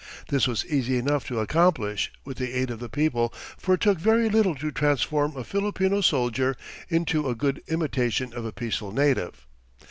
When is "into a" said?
6.89-7.35